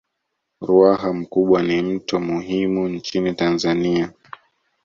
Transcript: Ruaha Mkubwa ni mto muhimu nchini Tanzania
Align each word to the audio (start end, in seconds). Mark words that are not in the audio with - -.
Ruaha 0.61 1.13
Mkubwa 1.13 1.61
ni 1.63 1.81
mto 1.81 2.19
muhimu 2.19 2.87
nchini 2.89 3.33
Tanzania 3.33 4.13